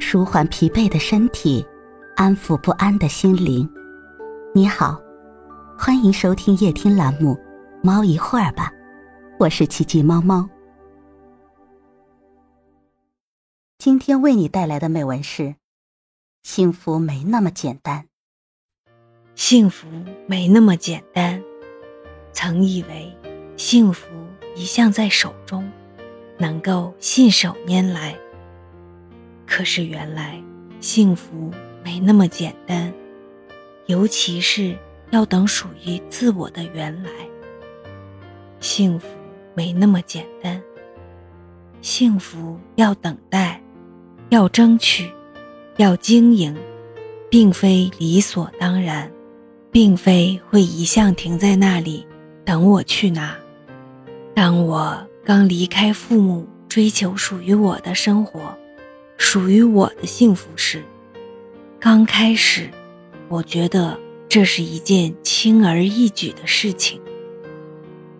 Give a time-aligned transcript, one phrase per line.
[0.00, 1.64] 舒缓疲惫的身体，
[2.16, 3.68] 安抚不安的心灵。
[4.54, 4.98] 你好，
[5.76, 7.34] 欢迎收听夜听栏目
[7.82, 8.70] 《猫一会儿吧》，
[9.38, 10.48] 我是奇迹猫猫。
[13.76, 15.56] 今天为你带来的美文是：
[16.42, 18.06] 幸福没那么简单。
[19.34, 19.86] 幸福
[20.26, 21.42] 没那么简单。
[22.32, 23.12] 曾以为
[23.56, 24.06] 幸福
[24.54, 25.70] 一向在手中，
[26.38, 28.16] 能够信手拈来。
[29.48, 30.40] 可是原来
[30.78, 31.50] 幸福
[31.82, 32.92] 没那么简单，
[33.86, 34.76] 尤其是
[35.10, 37.10] 要等属于自我的原来。
[38.60, 39.08] 幸福
[39.54, 40.60] 没那么简单，
[41.80, 43.60] 幸福要等待，
[44.28, 45.10] 要争取，
[45.78, 46.54] 要经营，
[47.30, 49.10] 并非理所当然，
[49.72, 52.06] 并非会一向停在那里
[52.44, 53.34] 等我去拿。
[54.34, 58.56] 当我刚离开父母，追求属于我的生活。
[59.18, 60.82] 属于我的幸福时，
[61.78, 62.70] 刚开始，
[63.28, 66.98] 我觉得这是一件轻而易举的事情。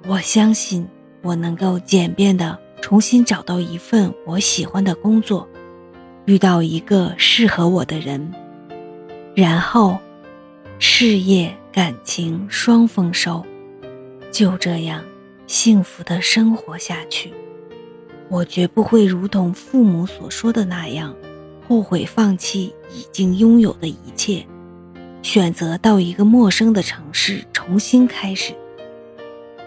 [0.07, 0.87] 我相信
[1.23, 5.49] 我能够简便的重新找到一份我喜欢的工作，
[6.27, 8.31] 遇到一个适合我的人，
[9.35, 9.99] 然后
[10.79, 13.45] 事业感情双丰收，
[14.31, 15.03] 就这样
[15.47, 17.33] 幸福的生活下去。
[18.31, 21.15] 我绝不会如同父母所说的那样，
[21.67, 24.47] 后悔放弃已经拥有的一切，
[25.23, 28.53] 选择到一个陌生的城市重新开始。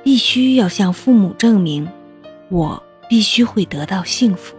[0.04, 1.88] 必须要向父母证明，
[2.50, 4.56] 我必须会得到幸福。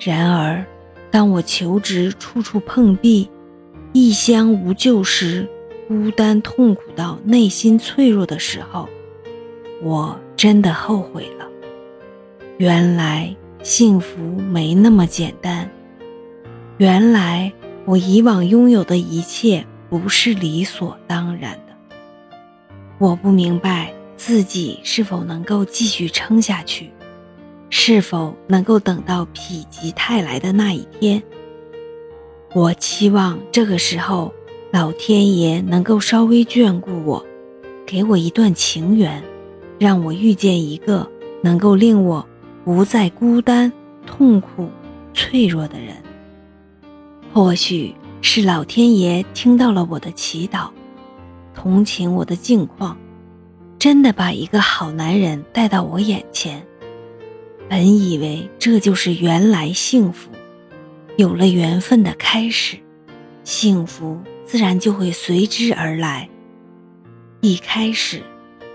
[0.00, 0.64] 然而，
[1.10, 3.30] 当我求职处处碰壁，
[3.92, 5.48] 异乡无救时，
[5.86, 8.88] 孤单痛苦到内心脆弱的时候，
[9.82, 11.48] 我真的后悔了。
[12.62, 15.68] 原来幸福没那么简单。
[16.76, 17.52] 原来
[17.84, 21.96] 我以往拥有的一切不是理所当然的。
[22.98, 26.92] 我不明白自己是否能够继续撑下去，
[27.68, 31.20] 是否能够等到否极泰来的那一天。
[32.54, 34.32] 我期望这个时候，
[34.70, 37.26] 老天爷能够稍微眷顾我，
[37.84, 39.20] 给我一段情缘，
[39.80, 41.10] 让我遇见一个
[41.42, 42.24] 能够令我。
[42.64, 43.72] 不再孤单、
[44.06, 44.70] 痛苦、
[45.12, 45.96] 脆弱的人，
[47.32, 50.70] 或许是老天爷听到了我的祈祷，
[51.54, 52.96] 同情我的境况，
[53.78, 56.64] 真的把一个好男人带到我眼前。
[57.68, 60.30] 本以为这就是原来幸福，
[61.16, 62.76] 有了缘分的开始，
[63.42, 66.28] 幸福自然就会随之而来。
[67.40, 68.22] 一开始，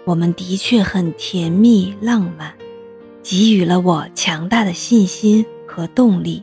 [0.04, 2.54] 我们的确很甜蜜浪漫。
[3.30, 6.42] 给予了我强大的信心和动力，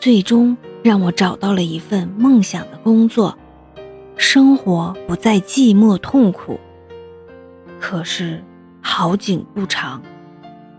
[0.00, 3.38] 最终让我找到了一份梦想的工作，
[4.16, 6.58] 生活不再寂寞痛苦。
[7.78, 8.42] 可是
[8.80, 10.02] 好景不长，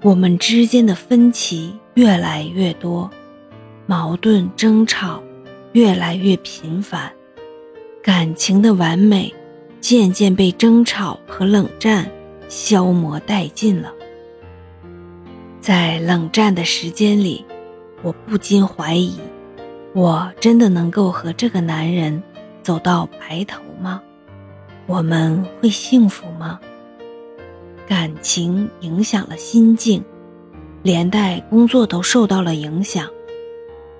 [0.01, 3.09] 我们之间的分歧越来越多，
[3.85, 5.23] 矛盾争吵
[5.72, 7.09] 越来越频繁，
[8.03, 9.34] 感情的完美
[9.79, 12.12] 渐渐被争吵和冷战
[12.50, 13.94] 消磨殆尽了。
[15.67, 17.44] 在冷战的时间里，
[18.01, 19.17] 我不禁怀疑：
[19.94, 22.23] 我真的能够和这个男人
[22.63, 24.01] 走到白头吗？
[24.85, 26.57] 我们会幸福吗？
[27.85, 30.01] 感情影响了心境，
[30.83, 33.05] 连带工作都受到了影响，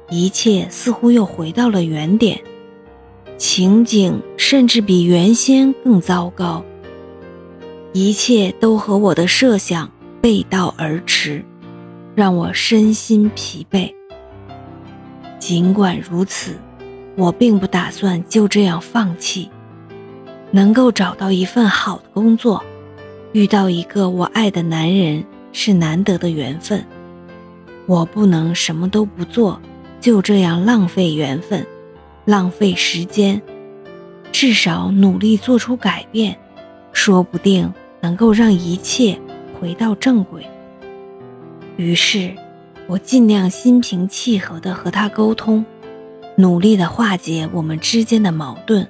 [0.10, 2.40] 一切似乎又回到了原点，
[3.38, 6.64] 情景甚至比原先更糟糕，
[7.92, 9.92] 一切都和我的设想
[10.22, 11.44] 背道而驰。
[12.18, 13.94] 让我身心疲惫。
[15.38, 16.58] 尽管如此，
[17.16, 19.52] 我并不打算就这样放弃。
[20.50, 22.64] 能够找到一份好的工作，
[23.34, 25.24] 遇到一个我爱的男人，
[25.54, 26.84] 是难得的缘分。
[27.86, 29.62] 我不能什么都不做，
[30.02, 31.64] 就这样浪费缘分，
[32.26, 33.40] 浪费时间。
[34.32, 36.36] 至少努力做出改变，
[36.92, 37.72] 说不定
[38.02, 39.20] 能够让一切
[39.60, 40.44] 回到正轨。
[41.78, 42.36] 于是，
[42.88, 45.64] 我尽量心平气和地和他沟通，
[46.36, 48.88] 努力地化解我们之间的矛盾，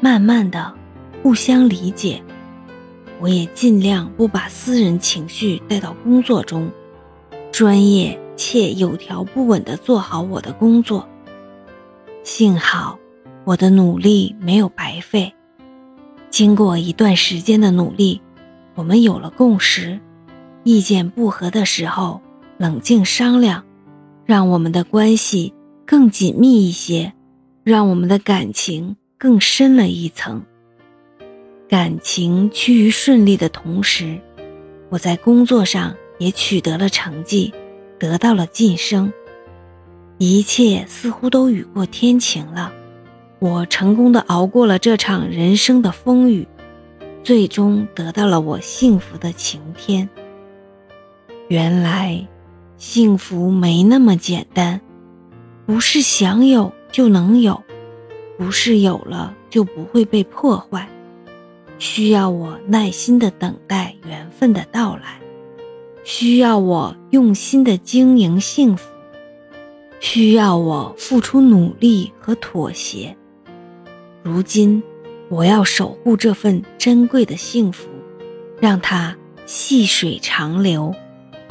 [0.00, 0.74] 慢慢的
[1.22, 2.20] 互相理解。
[3.20, 6.68] 我也尽量不把私人情绪带到工作中，
[7.52, 11.08] 专业且有条不紊地做好我的工作。
[12.24, 12.98] 幸好，
[13.44, 15.32] 我的努力没有白费。
[16.30, 18.20] 经过一段时间的努力，
[18.74, 20.00] 我们有了共识。
[20.64, 22.20] 意见不合的时候，
[22.56, 23.64] 冷静商量，
[24.24, 25.52] 让我们的关系
[25.84, 27.12] 更紧密一些，
[27.64, 30.42] 让我们的感情更深了一层。
[31.68, 34.20] 感情趋于顺利的同时，
[34.88, 37.52] 我在工作上也取得了成绩，
[37.98, 39.12] 得到了晋升。
[40.18, 42.72] 一切似乎都雨过天晴了，
[43.40, 46.46] 我成功的熬过了这场人生的风雨，
[47.24, 50.08] 最终得到了我幸福的晴天。
[51.52, 52.26] 原来，
[52.78, 54.80] 幸福没那么简单，
[55.66, 57.62] 不是想有就能有，
[58.38, 60.88] 不是有了就不会被破坏，
[61.78, 65.20] 需要我耐心的等待缘分的到来，
[66.04, 68.90] 需要我用心的经营幸福。
[70.00, 73.14] 需要我付出努力和妥协。
[74.22, 74.82] 如今，
[75.28, 77.90] 我要守护这份珍贵的幸福，
[78.58, 79.14] 让它
[79.44, 80.94] 细水长流，